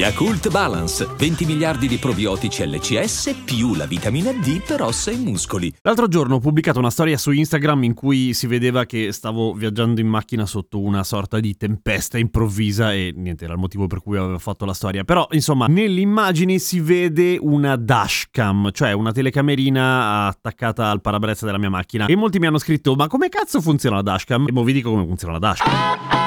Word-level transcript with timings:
Yakult 0.00 0.48
Balance, 0.48 1.06
20 1.18 1.44
miliardi 1.44 1.86
di 1.86 1.98
probiotici 1.98 2.66
LCS 2.66 3.42
più 3.44 3.74
la 3.74 3.84
vitamina 3.84 4.32
D 4.32 4.62
per 4.66 4.80
ossa 4.80 5.10
e 5.10 5.16
muscoli. 5.18 5.70
L'altro 5.82 6.08
giorno 6.08 6.36
ho 6.36 6.38
pubblicato 6.38 6.78
una 6.78 6.88
storia 6.88 7.18
su 7.18 7.32
Instagram 7.32 7.84
in 7.84 7.92
cui 7.92 8.32
si 8.32 8.46
vedeva 8.46 8.86
che 8.86 9.12
stavo 9.12 9.52
viaggiando 9.52 10.00
in 10.00 10.06
macchina 10.06 10.46
sotto 10.46 10.80
una 10.80 11.04
sorta 11.04 11.38
di 11.38 11.54
tempesta 11.54 12.16
improvvisa 12.16 12.94
e 12.94 13.12
niente, 13.14 13.44
era 13.44 13.52
il 13.52 13.58
motivo 13.58 13.88
per 13.88 14.00
cui 14.00 14.16
avevo 14.16 14.38
fatto 14.38 14.64
la 14.64 14.72
storia. 14.72 15.04
Però, 15.04 15.28
insomma, 15.32 15.66
nell'immagine 15.66 16.56
si 16.56 16.80
vede 16.80 17.36
una 17.38 17.76
dashcam, 17.76 18.70
cioè 18.72 18.92
una 18.92 19.12
telecamerina 19.12 20.28
attaccata 20.28 20.88
al 20.88 21.02
parabrezza 21.02 21.44
della 21.44 21.58
mia 21.58 21.68
macchina. 21.68 22.06
E 22.06 22.16
molti 22.16 22.38
mi 22.38 22.46
hanno 22.46 22.58
scritto, 22.58 22.94
ma 22.94 23.06
come 23.06 23.28
cazzo 23.28 23.60
funziona 23.60 23.96
la 23.96 24.02
dashcam? 24.02 24.46
E 24.48 24.52
mo 24.52 24.64
vi 24.64 24.72
dico 24.72 24.88
come 24.88 25.04
funziona 25.04 25.34
la 25.34 25.40
dashcam. 25.40 26.19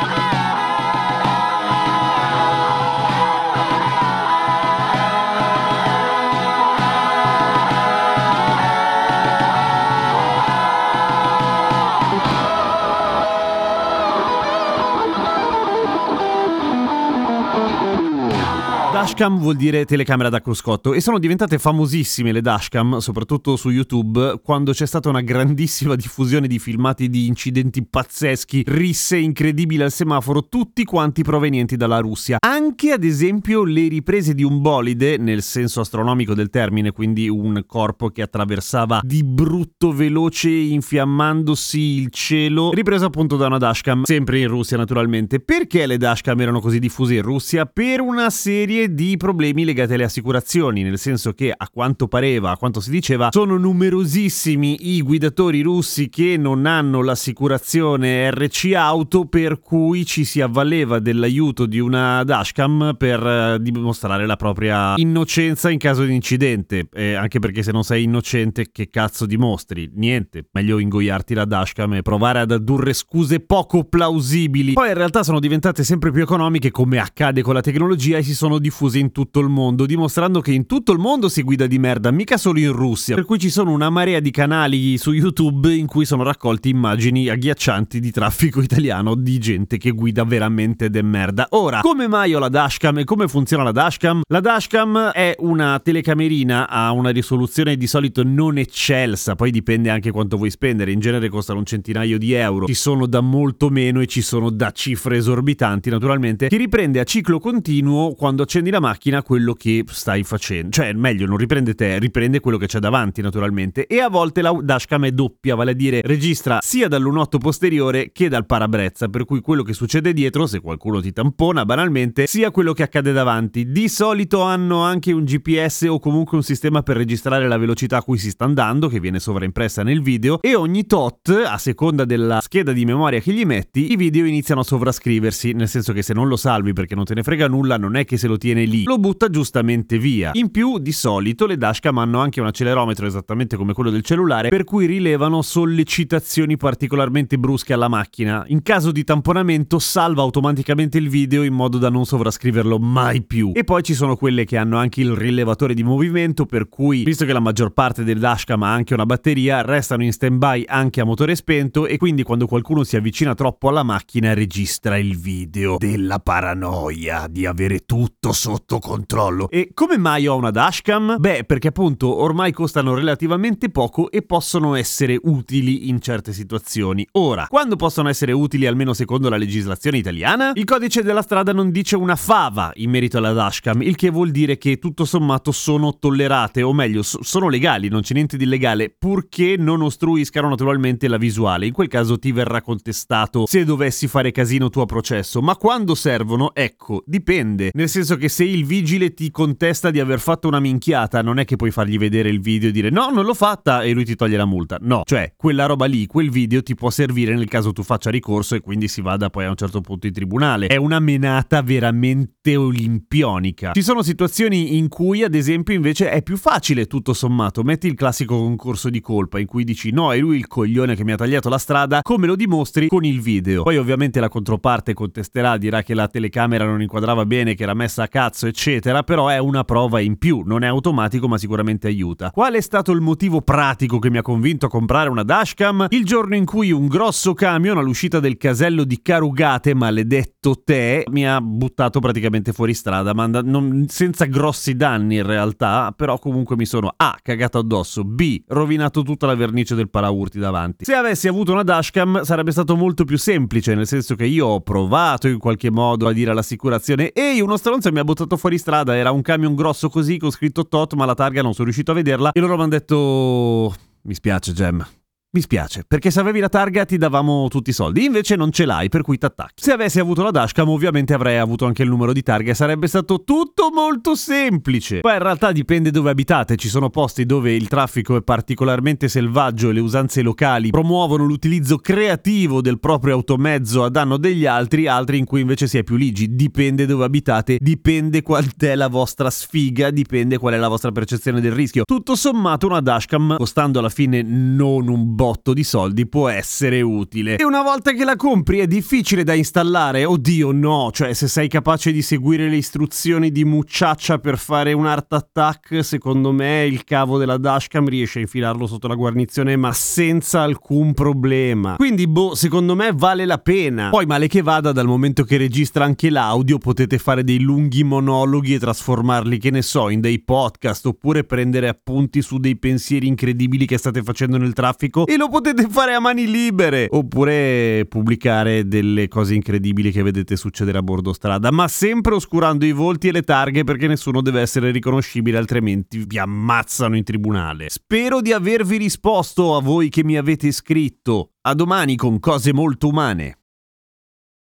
Dashcam 18.93 19.39
vuol 19.39 19.55
dire 19.55 19.85
telecamera 19.85 20.29
da 20.29 20.39
cruscotto 20.39 20.93
e 20.93 21.01
sono 21.01 21.17
diventate 21.17 21.57
famosissime 21.57 22.31
le 22.31 22.41
dashcam, 22.41 22.99
soprattutto 22.99 23.55
su 23.55 23.71
YouTube, 23.71 24.39
quando 24.43 24.71
c'è 24.71 24.85
stata 24.85 25.09
una 25.09 25.21
grandissima 25.21 25.95
diffusione 25.95 26.45
di 26.45 26.59
filmati 26.59 27.09
di 27.09 27.25
incidenti 27.25 27.83
pazzeschi, 27.83 28.63
risse 28.67 29.17
incredibili 29.17 29.81
al 29.81 29.91
semaforo, 29.91 30.47
tutti 30.47 30.83
quanti 30.83 31.23
provenienti 31.23 31.75
dalla 31.75 31.97
Russia. 31.97 32.37
Anche 32.39 32.91
ad 32.91 33.03
esempio 33.03 33.63
le 33.63 33.87
riprese 33.87 34.35
di 34.35 34.43
un 34.43 34.61
bolide, 34.61 35.17
nel 35.17 35.41
senso 35.41 35.81
astronomico 35.81 36.35
del 36.35 36.51
termine, 36.51 36.91
quindi 36.91 37.27
un 37.27 37.63
corpo 37.65 38.09
che 38.09 38.21
attraversava 38.21 39.01
di 39.03 39.23
brutto 39.23 39.91
veloce 39.91 40.49
infiammandosi 40.49 41.79
il 41.79 42.11
cielo, 42.11 42.69
ripreso 42.71 43.05
appunto 43.05 43.37
da 43.37 43.47
una 43.47 43.57
dashcam, 43.57 44.03
sempre 44.03 44.37
in 44.37 44.49
Russia 44.49 44.77
naturalmente. 44.77 45.39
Perché 45.39 45.87
le 45.87 45.97
dashcam 45.97 46.39
erano 46.39 46.59
così 46.59 46.77
diffuse 46.77 47.15
in 47.15 47.23
Russia? 47.23 47.65
Per 47.65 47.99
una 47.99 48.29
serie 48.29 48.81
di 48.89 49.17
problemi 49.17 49.63
legati 49.65 49.93
alle 49.93 50.03
assicurazioni, 50.03 50.83
nel 50.83 50.97
senso 50.97 51.33
che 51.33 51.53
a 51.55 51.69
quanto 51.69 52.07
pareva, 52.07 52.51
a 52.51 52.57
quanto 52.57 52.79
si 52.79 52.89
diceva, 52.89 53.29
sono 53.31 53.57
numerosissimi 53.57 54.95
i 54.95 55.01
guidatori 55.01 55.61
russi 55.61 56.09
che 56.09 56.37
non 56.37 56.65
hanno 56.65 57.01
l'assicurazione 57.01 58.29
RC 58.31 58.73
auto 58.75 59.25
per 59.25 59.59
cui 59.59 60.05
ci 60.05 60.25
si 60.25 60.41
avvaleva 60.41 60.99
dell'aiuto 60.99 61.65
di 61.65 61.79
una 61.79 62.23
dashcam 62.23 62.95
per 62.97 63.25
eh, 63.25 63.57
dimostrare 63.61 64.25
la 64.25 64.35
propria 64.35 64.93
innocenza 64.97 65.69
in 65.69 65.79
caso 65.79 66.03
di 66.03 66.13
incidente, 66.13 66.87
eh, 66.93 67.13
anche 67.13 67.39
perché 67.39 67.63
se 67.63 67.71
non 67.71 67.83
sei 67.83 68.03
innocente 68.03 68.71
che 68.71 68.89
cazzo 68.89 69.25
dimostri? 69.25 69.89
Niente, 69.95 70.47
meglio 70.51 70.79
ingoiarti 70.79 71.33
la 71.33 71.45
dashcam 71.45 71.93
e 71.93 72.01
provare 72.01 72.39
ad 72.39 72.51
addurre 72.51 72.93
scuse 72.93 73.39
poco 73.39 73.83
plausibili. 73.85 74.73
Poi 74.73 74.89
in 74.89 74.93
realtà 74.93 75.23
sono 75.23 75.39
diventate 75.39 75.83
sempre 75.83 76.11
più 76.11 76.21
economiche 76.21 76.71
come 76.71 76.99
accade 76.99 77.41
con 77.41 77.53
la 77.53 77.61
tecnologia 77.61 78.17
e 78.17 78.23
si 78.23 78.35
sono 78.35 78.59
diffuse 78.59 78.72
diffuse 78.73 78.97
in 78.97 79.11
tutto 79.11 79.39
il 79.39 79.49
mondo, 79.49 79.85
dimostrando 79.85 80.41
che 80.41 80.51
in 80.51 80.65
tutto 80.65 80.93
il 80.93 80.97
mondo 80.97 81.29
si 81.29 81.43
guida 81.43 81.67
di 81.67 81.77
merda, 81.77 82.09
mica 82.09 82.37
solo 82.37 82.57
in 82.57 82.71
Russia. 82.71 83.13
Per 83.13 83.23
cui 83.23 83.37
ci 83.37 83.51
sono 83.51 83.71
una 83.71 83.91
marea 83.91 84.19
di 84.19 84.31
canali 84.31 84.97
su 84.97 85.11
YouTube 85.11 85.71
in 85.71 85.85
cui 85.85 86.05
sono 86.05 86.23
raccolti 86.23 86.69
immagini 86.69 87.29
agghiaccianti 87.29 87.99
di 87.99 88.09
traffico 88.09 88.61
italiano 88.61 89.13
di 89.13 89.37
gente 89.37 89.77
che 89.77 89.91
guida 89.91 90.23
veramente 90.23 90.89
de 90.89 91.03
merda. 91.03 91.45
Ora, 91.51 91.81
come 91.81 92.07
mai 92.07 92.33
ho 92.33 92.39
la 92.39 92.49
dashcam 92.49 92.97
e 92.97 93.03
come 93.03 93.27
funziona 93.27 93.61
la 93.61 93.71
dashcam? 93.71 94.21
La 94.27 94.39
dashcam 94.39 95.11
è 95.11 95.35
una 95.39 95.79
telecamerina 95.79 96.67
a 96.67 96.91
una 96.91 97.11
risoluzione 97.11 97.77
di 97.77 97.85
solito 97.85 98.23
non 98.23 98.57
eccelsa, 98.57 99.35
poi 99.35 99.51
dipende 99.51 99.91
anche 99.91 100.09
quanto 100.09 100.37
vuoi 100.37 100.49
spendere, 100.49 100.91
in 100.91 100.99
genere 100.99 101.29
costano 101.29 101.59
un 101.59 101.65
centinaio 101.65 102.17
di 102.17 102.33
euro, 102.33 102.65
ci 102.65 102.73
sono 102.73 103.05
da 103.05 103.21
molto 103.21 103.69
meno 103.69 104.01
e 104.01 104.07
ci 104.07 104.21
sono 104.21 104.49
da 104.49 104.71
cifre 104.71 105.17
esorbitanti 105.17 105.91
naturalmente, 105.91 106.47
che 106.47 106.57
riprende 106.57 106.99
a 106.99 107.03
ciclo 107.03 107.39
continuo 107.39 108.15
quando 108.15 108.41
accendi 108.41 108.62
riprendi 108.63 108.71
la 108.71 108.79
macchina 108.79 109.21
quello 109.21 109.53
che 109.53 109.83
stai 109.87 110.23
facendo. 110.23 110.69
Cioè, 110.71 110.93
meglio, 110.93 111.25
non 111.25 111.37
riprende 111.37 111.75
te, 111.75 111.99
riprende 111.99 112.39
quello 112.39 112.57
che 112.57 112.67
c'è 112.67 112.79
davanti, 112.79 113.21
naturalmente. 113.21 113.85
E 113.87 113.99
a 113.99 114.09
volte 114.09 114.41
la 114.41 114.57
dashcam 114.61 115.05
è 115.05 115.11
doppia, 115.11 115.55
vale 115.55 115.71
a 115.71 115.73
dire 115.73 116.01
registra 116.03 116.59
sia 116.61 116.87
dal 116.87 117.01
lunotto 117.01 117.37
posteriore 117.37 118.11
che 118.11 118.29
dal 118.29 118.45
parabrezza, 118.45 119.09
per 119.09 119.25
cui 119.25 119.41
quello 119.41 119.63
che 119.63 119.73
succede 119.73 120.13
dietro, 120.13 120.47
se 120.47 120.61
qualcuno 120.61 121.01
ti 121.01 121.11
tampona 121.11 121.65
banalmente, 121.65 122.27
sia 122.27 122.51
quello 122.51 122.73
che 122.73 122.83
accade 122.83 123.11
davanti. 123.11 123.71
Di 123.71 123.89
solito 123.89 124.41
hanno 124.41 124.81
anche 124.81 125.11
un 125.11 125.23
GPS 125.23 125.87
o 125.89 125.99
comunque 125.99 126.37
un 126.37 126.43
sistema 126.43 126.81
per 126.83 126.97
registrare 126.97 127.47
la 127.47 127.57
velocità 127.57 127.97
a 127.97 128.03
cui 128.03 128.17
si 128.17 128.29
sta 128.29 128.45
andando, 128.45 128.87
che 128.87 128.99
viene 128.99 129.19
sovraimpressa 129.19 129.83
nel 129.83 130.01
video, 130.01 130.39
e 130.41 130.55
ogni 130.55 130.85
tot, 130.85 131.29
a 131.45 131.57
seconda 131.57 132.05
della 132.05 132.39
scheda 132.41 132.71
di 132.71 132.85
memoria 132.85 133.19
che 133.19 133.33
gli 133.33 133.45
metti, 133.45 133.91
i 133.91 133.95
video 133.95 134.25
iniziano 134.25 134.61
a 134.61 134.63
sovrascriversi, 134.63 135.51
nel 135.53 135.67
senso 135.67 135.93
che 135.93 136.01
se 136.01 136.13
non 136.13 136.27
lo 136.27 136.35
salvi 136.35 136.73
perché 136.73 136.95
non 136.95 137.03
te 137.03 137.13
ne 137.13 137.23
frega 137.23 137.47
nulla, 137.47 137.77
non 137.77 137.95
è 137.95 138.05
che 138.05 138.17
se 138.17 138.27
lo 138.27 138.37
tieni 138.37 138.52
tiene 138.53 138.65
lì, 138.65 138.83
lo 138.83 138.99
butta 138.99 139.29
giustamente 139.29 139.97
via. 139.97 140.29
In 140.33 140.51
più, 140.51 140.77
di 140.77 140.91
solito, 140.91 141.45
le 141.47 141.57
dashcam 141.57 141.97
hanno 141.97 142.19
anche 142.19 142.39
un 142.39 142.47
accelerometro 142.47 143.07
esattamente 143.07 143.57
come 143.57 143.73
quello 143.73 143.89
del 143.89 144.03
cellulare, 144.03 144.49
per 144.49 144.63
cui 144.63 144.85
rilevano 144.85 145.41
sollecitazioni 145.41 146.55
particolarmente 146.55 147.37
brusche 147.37 147.73
alla 147.73 147.87
macchina. 147.87 148.43
In 148.47 148.61
caso 148.61 148.91
di 148.91 149.03
tamponamento, 149.03 149.79
salva 149.79 150.21
automaticamente 150.21 150.97
il 150.99 151.09
video 151.09 151.43
in 151.43 151.53
modo 151.53 151.77
da 151.79 151.89
non 151.89 152.05
sovrascriverlo 152.05 152.77
mai 152.77 153.23
più. 153.23 153.51
E 153.55 153.63
poi 153.63 153.81
ci 153.81 153.95
sono 153.95 154.15
quelle 154.15 154.45
che 154.45 154.57
hanno 154.57 154.77
anche 154.77 155.01
il 155.01 155.11
rilevatore 155.11 155.73
di 155.73 155.83
movimento, 155.83 156.45
per 156.45 156.69
cui, 156.69 157.03
visto 157.03 157.25
che 157.25 157.33
la 157.33 157.39
maggior 157.39 157.71
parte 157.71 158.03
delle 158.03 158.19
dashcam 158.19 158.61
ha 158.63 158.71
anche 158.71 158.93
una 158.93 159.05
batteria, 159.05 159.61
restano 159.61 160.03
in 160.03 160.13
stand-by 160.13 160.65
anche 160.67 161.01
a 161.01 161.05
motore 161.05 161.35
spento 161.35 161.87
e 161.87 161.97
quindi 161.97 162.23
quando 162.23 162.45
qualcuno 162.45 162.83
si 162.83 162.95
avvicina 162.95 163.33
troppo 163.33 163.69
alla 163.69 163.83
macchina 163.83 164.33
registra 164.33 164.97
il 164.97 165.17
video 165.17 165.77
della 165.77 166.19
paranoia 166.19 167.27
di 167.27 167.45
avere 167.45 167.79
tutto 167.79 168.31
sotto 168.43 168.79
controllo. 168.79 169.49
E 169.49 169.71
come 169.73 169.97
mai 169.97 170.27
ho 170.27 170.35
una 170.35 170.51
dashcam? 170.51 171.15
Beh, 171.17 171.45
perché 171.45 171.69
appunto 171.69 172.13
ormai 172.13 172.51
costano 172.51 172.93
relativamente 172.93 173.69
poco 173.69 174.11
e 174.11 174.21
possono 174.21 174.75
essere 174.75 175.17
utili 175.23 175.87
in 175.87 176.01
certe 176.01 176.33
situazioni. 176.33 177.07
Ora, 177.13 177.47
quando 177.47 177.77
possono 177.77 178.09
essere 178.09 178.33
utili 178.33 178.65
almeno 178.65 178.93
secondo 178.93 179.29
la 179.29 179.37
legislazione 179.37 179.97
italiana? 179.97 180.51
Il 180.55 180.65
codice 180.65 181.03
della 181.03 181.21
strada 181.21 181.53
non 181.53 181.71
dice 181.71 181.95
una 181.95 182.17
fava 182.17 182.71
in 182.75 182.89
merito 182.89 183.17
alla 183.17 183.31
dashcam, 183.31 183.81
il 183.81 183.95
che 183.95 184.09
vuol 184.09 184.31
dire 184.31 184.57
che 184.57 184.77
tutto 184.77 185.05
sommato 185.05 185.51
sono 185.53 185.97
tollerate, 185.97 186.61
o 186.63 186.73
meglio, 186.73 187.01
sono 187.01 187.47
legali, 187.47 187.87
non 187.87 188.01
c'è 188.01 188.13
niente 188.13 188.35
di 188.35 188.43
illegale, 188.43 188.93
purché 188.97 189.55
non 189.57 189.81
ostruiscano 189.81 190.49
naturalmente 190.49 191.07
la 191.07 191.17
visuale. 191.17 191.65
In 191.65 191.73
quel 191.73 191.87
caso 191.87 192.19
ti 192.19 192.31
verrà 192.33 192.61
contestato 192.61 193.45
se 193.45 193.63
dovessi 193.63 194.07
fare 194.07 194.31
casino 194.31 194.69
tuo 194.69 194.85
processo. 194.85 195.41
Ma 195.41 195.55
quando 195.55 195.95
servono? 195.95 196.53
Ecco, 196.53 197.03
dipende. 197.05 197.71
Nel 197.73 197.89
senso 197.89 198.17
che 198.17 198.22
se 198.29 198.43
il 198.43 198.65
vigile 198.65 199.13
ti 199.13 199.31
contesta 199.31 199.91
di 199.91 199.99
aver 199.99 200.19
fatto 200.19 200.47
una 200.47 200.59
minchiata, 200.59 201.21
non 201.21 201.39
è 201.39 201.45
che 201.45 201.55
puoi 201.55 201.71
fargli 201.71 201.97
vedere 201.97 202.29
il 202.29 202.41
video 202.41 202.69
e 202.69 202.71
dire 202.71 202.89
no, 202.89 203.09
non 203.09 203.25
l'ho 203.25 203.33
fatta 203.33 203.83
e 203.83 203.91
lui 203.91 204.05
ti 204.05 204.15
toglie 204.15 204.37
la 204.37 204.45
multa. 204.45 204.77
No, 204.81 205.01
cioè 205.05 205.33
quella 205.35 205.65
roba 205.65 205.85
lì, 205.85 206.05
quel 206.05 206.29
video 206.29 206.61
ti 206.63 206.75
può 206.75 206.89
servire 206.89 207.35
nel 207.35 207.47
caso 207.47 207.71
tu 207.71 207.83
faccia 207.83 208.09
ricorso 208.09 208.55
e 208.55 208.61
quindi 208.61 208.87
si 208.87 209.01
vada 209.01 209.29
poi 209.29 209.45
a 209.45 209.49
un 209.49 209.55
certo 209.55 209.81
punto 209.81 210.07
in 210.07 210.13
tribunale. 210.13 210.67
È 210.67 210.75
una 210.75 210.99
menata 210.99 211.61
veramente 211.61 212.55
olimpionica. 212.55 213.71
Ci 213.73 213.81
sono 213.81 214.01
situazioni 214.01 214.77
in 214.77 214.87
cui, 214.87 215.23
ad 215.23 215.35
esempio, 215.35 215.73
invece 215.73 216.09
è 216.09 216.21
più 216.21 216.37
facile 216.37 216.85
tutto 216.87 217.13
sommato. 217.13 217.63
Metti 217.63 217.87
il 217.87 217.95
classico 217.95 218.37
concorso 218.37 218.89
di 218.89 218.99
colpa 218.99 219.39
in 219.39 219.45
cui 219.45 219.63
dici 219.63 219.91
no, 219.91 220.13
è 220.13 220.17
lui 220.17 220.37
il 220.37 220.47
coglione 220.47 220.95
che 220.95 221.03
mi 221.03 221.11
ha 221.11 221.17
tagliato 221.17 221.49
la 221.49 221.57
strada, 221.57 222.01
come 222.01 222.27
lo 222.27 222.35
dimostri 222.35 222.87
con 222.87 223.03
il 223.03 223.21
video. 223.21 223.63
Poi 223.63 223.77
ovviamente 223.77 224.19
la 224.19 224.29
controparte 224.29 224.93
contesterà, 224.93 225.57
dirà 225.57 225.81
che 225.83 225.93
la 225.93 226.07
telecamera 226.07 226.65
non 226.65 226.81
inquadrava 226.81 227.25
bene, 227.25 227.55
che 227.55 227.63
era 227.63 227.73
messa 227.73 228.03
a 228.03 228.07
cazzo, 228.13 228.45
eccetera, 228.45 229.01
però 229.01 229.27
è 229.27 229.39
una 229.39 229.63
prova 229.63 229.99
in 229.99 230.19
più, 230.19 230.43
non 230.45 230.63
è 230.63 230.67
automatico 230.67 231.27
ma 231.27 231.39
sicuramente 231.39 231.87
aiuta. 231.87 232.29
Qual 232.29 232.53
è 232.53 232.61
stato 232.61 232.91
il 232.91 233.01
motivo 233.01 233.41
pratico 233.41 233.97
che 233.97 234.11
mi 234.11 234.19
ha 234.19 234.21
convinto 234.21 234.67
a 234.67 234.69
comprare 234.69 235.09
una 235.09 235.23
dashcam? 235.23 235.87
Il 235.89 236.05
giorno 236.05 236.35
in 236.35 236.45
cui 236.45 236.71
un 236.71 236.85
grosso 236.85 237.33
camion 237.33 237.79
all'uscita 237.79 238.19
del 238.19 238.37
casello 238.37 238.83
di 238.83 239.01
Carugate, 239.01 239.73
maledetto 239.73 240.61
te, 240.63 241.05
mi 241.09 241.27
ha 241.27 241.41
buttato 241.41 241.99
praticamente 241.99 242.53
fuori 242.53 242.75
strada, 242.75 243.15
ma 243.15 243.25
non, 243.25 243.85
senza 243.87 244.25
grossi 244.25 244.75
danni 244.75 245.15
in 245.15 245.25
realtà, 245.25 245.91
però 245.97 246.19
comunque 246.19 246.55
mi 246.55 246.67
sono 246.67 246.93
A. 246.95 247.17
cagato 247.19 247.57
addosso, 247.57 248.03
B. 248.03 248.43
rovinato 248.45 249.01
tutta 249.01 249.25
la 249.25 249.33
vernice 249.33 249.73
del 249.73 249.89
paraurti 249.89 250.37
davanti. 250.37 250.85
Se 250.85 250.93
avessi 250.93 251.27
avuto 251.27 251.51
una 251.51 251.63
dashcam 251.63 252.21
sarebbe 252.21 252.51
stato 252.51 252.75
molto 252.75 253.05
più 253.05 253.17
semplice, 253.17 253.73
nel 253.73 253.87
senso 253.87 254.13
che 254.13 254.25
io 254.25 254.45
ho 254.45 254.61
provato 254.61 255.27
in 255.27 255.39
qualche 255.39 255.71
modo 255.71 256.07
a 256.07 256.13
dire 256.13 256.29
all'assicurazione 256.29 257.11
ehi 257.11 257.41
uno 257.41 257.57
stronzo 257.57 257.91
mi 257.91 257.99
ha 257.99 258.01
buttato 258.03 258.37
fuori 258.37 258.57
strada, 258.57 258.95
era 258.95 259.11
un 259.11 259.21
camion 259.21 259.55
grosso 259.55 259.89
così 259.89 260.17
con 260.17 260.31
scritto 260.31 260.67
tot 260.67 260.93
ma 260.93 261.05
la 261.05 261.15
targa 261.15 261.41
non 261.41 261.53
sono 261.53 261.65
riuscito 261.65 261.91
a 261.91 261.95
vederla. 261.95 262.31
E 262.31 262.39
loro 262.39 262.55
mi 262.55 262.61
hanno 262.61 262.71
detto 262.71 263.73
mi 264.01 264.13
spiace 264.13 264.53
Gem, 264.53 264.85
mi 265.33 265.41
spiace, 265.41 265.83
perché 265.87 266.11
se 266.11 266.19
avevi 266.19 266.39
la 266.39 266.47
targa 266.47 266.85
ti 266.85 266.95
davamo 266.95 267.47
tutti 267.47 267.71
i 267.71 267.73
soldi, 267.73 268.05
invece 268.05 268.35
non 268.35 268.51
ce 268.51 268.65
l'hai, 268.65 268.87
per 268.87 269.01
cui 269.01 269.17
t'attacchi. 269.17 269.63
Se 269.63 269.71
avessi 269.71 269.99
avuto 269.99 270.21
la 270.21 270.29
dashcam, 270.29 270.69
ovviamente 270.69 271.15
avrei 271.15 271.37
avuto 271.37 271.65
anche 271.65 271.81
il 271.81 271.89
numero 271.89 272.13
di 272.13 272.21
targa 272.21 272.51
e 272.51 272.53
sarebbe 272.53 272.85
stato 272.85 273.23
tutto 273.23 273.71
molto 273.73 274.13
semplice. 274.13 274.99
Poi 274.99 275.13
in 275.13 275.23
realtà 275.23 275.51
dipende 275.51 275.89
dove 275.89 276.11
abitate, 276.11 276.55
ci 276.55 276.69
sono 276.69 276.91
posti 276.91 277.25
dove 277.25 277.51
il 277.51 277.67
traffico 277.67 278.15
è 278.15 278.21
particolarmente 278.21 279.07
selvaggio 279.07 279.71
e 279.71 279.73
le 279.73 279.79
usanze 279.79 280.21
locali 280.21 280.69
promuovono 280.69 281.25
l'utilizzo 281.25 281.77
creativo 281.77 282.61
del 282.61 282.79
proprio 282.79 283.15
automezzo 283.15 283.83
a 283.83 283.89
danno 283.89 284.17
degli 284.17 284.45
altri, 284.45 284.85
altri 284.85 285.17
in 285.17 285.25
cui 285.25 285.41
invece 285.41 285.65
si 285.65 285.79
è 285.79 285.83
più 285.83 285.95
ligi. 285.95 286.35
Dipende 286.35 286.85
dove 286.85 287.05
abitate, 287.05 287.57
dipende 287.59 288.21
qual 288.21 288.45
è 288.55 288.75
la 288.75 288.87
vostra 288.87 289.31
sfiga, 289.31 289.89
dipende 289.89 290.37
qual 290.37 290.53
è 290.53 290.57
la 290.57 290.67
vostra 290.67 290.91
percezione 290.91 291.41
del 291.41 291.53
rischio. 291.53 291.85
Tutto 291.85 292.15
sommato 292.15 292.67
una 292.67 292.81
dashcam, 292.81 293.37
costando 293.37 293.79
alla 293.79 293.89
fine 293.89 294.21
non 294.21 294.87
un 294.87 295.15
botto 295.23 295.53
di 295.53 295.63
soldi 295.63 296.05
può 296.05 296.27
essere 296.27 296.81
utile. 296.81 297.37
E 297.37 297.45
una 297.45 297.63
volta 297.63 297.93
che 297.93 298.03
la 298.03 298.17
compri 298.17 298.59
è 298.59 298.67
difficile 298.67 299.23
da 299.23 299.33
installare? 299.33 300.03
Oddio 300.03 300.51
no, 300.51 300.89
cioè 300.91 301.13
se 301.13 301.29
sei 301.29 301.47
capace 301.47 301.93
di 301.93 302.01
seguire 302.01 302.49
le 302.49 302.57
istruzioni 302.57 303.31
di 303.31 303.45
Mucciaccia 303.45 304.17
per 304.17 304.37
fare 304.37 304.73
un 304.73 304.85
art 304.85 305.13
attack, 305.13 305.81
secondo 305.81 306.33
me 306.33 306.65
il 306.65 306.83
cavo 306.83 307.17
della 307.17 307.37
dashcam 307.37 307.87
riesce 307.87 308.17
a 308.17 308.23
infilarlo 308.23 308.67
sotto 308.67 308.89
la 308.89 308.95
guarnizione 308.95 309.55
ma 309.55 309.71
senza 309.71 310.41
alcun 310.41 310.93
problema. 310.93 311.77
Quindi 311.77 312.05
boh, 312.05 312.35
secondo 312.35 312.75
me 312.75 312.91
vale 312.93 313.23
la 313.23 313.37
pena. 313.37 313.91
Poi 313.91 314.05
male 314.05 314.27
che 314.27 314.41
vada, 314.41 314.73
dal 314.73 314.87
momento 314.87 315.23
che 315.23 315.37
registra 315.37 315.85
anche 315.85 316.09
l'audio, 316.09 316.57
potete 316.57 316.97
fare 316.97 317.23
dei 317.23 317.39
lunghi 317.39 317.85
monologhi 317.85 318.55
e 318.55 318.59
trasformarli, 318.59 319.37
che 319.37 319.51
ne 319.51 319.61
so, 319.61 319.87
in 319.87 320.01
dei 320.01 320.21
podcast 320.21 320.85
oppure 320.85 321.23
prendere 321.23 321.69
appunti 321.69 322.21
su 322.21 322.39
dei 322.39 322.57
pensieri 322.57 323.07
incredibili 323.07 323.65
che 323.65 323.77
state 323.77 324.03
facendo 324.03 324.37
nel 324.37 324.51
traffico 324.51 325.07
e 325.13 325.17
lo 325.17 325.29
potete 325.29 325.67
fare 325.69 325.93
a 325.93 325.99
mani 325.99 326.29
libere 326.29 326.87
oppure 326.89 327.85
pubblicare 327.87 328.67
delle 328.67 329.07
cose 329.07 329.35
incredibili 329.35 329.91
che 329.91 330.01
vedete 330.01 330.35
succedere 330.35 330.79
a 330.79 330.83
bordo 330.83 331.13
strada, 331.13 331.51
ma 331.51 331.67
sempre 331.67 332.15
oscurando 332.15 332.65
i 332.65 332.71
volti 332.71 333.09
e 333.09 333.11
le 333.11 333.21
targhe 333.21 333.63
perché 333.63 333.87
nessuno 333.87 334.21
deve 334.21 334.41
essere 334.41 334.71
riconoscibile, 334.71 335.37
altrimenti 335.37 336.03
vi 336.05 336.17
ammazzano 336.17 336.95
in 336.95 337.03
tribunale. 337.03 337.69
Spero 337.69 338.21
di 338.21 338.33
avervi 338.33 338.77
risposto 338.77 339.55
a 339.55 339.61
voi 339.61 339.89
che 339.89 340.03
mi 340.03 340.17
avete 340.17 340.51
scritto. 340.51 341.33
A 341.41 341.53
domani 341.53 341.95
con 341.95 342.19
cose 342.19 342.53
molto 342.53 342.87
umane. 342.87 343.42